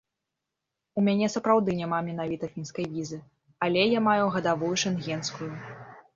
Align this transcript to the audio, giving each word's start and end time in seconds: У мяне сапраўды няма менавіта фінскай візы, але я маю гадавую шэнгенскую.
У 1.01 1.03
мяне 1.07 1.27
сапраўды 1.35 1.75
няма 1.81 1.99
менавіта 2.07 2.49
фінскай 2.55 2.89
візы, 2.95 3.19
але 3.67 3.85
я 3.97 4.03
маю 4.09 4.25
гадавую 4.39 4.73
шэнгенскую. 4.87 5.53